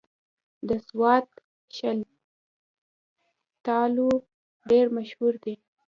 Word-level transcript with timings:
د 0.67 0.69
سوات 0.87 1.27
شلتالو 1.77 4.09
ډېر 4.69 4.85
مشهور 4.97 5.33
دي 5.43 5.55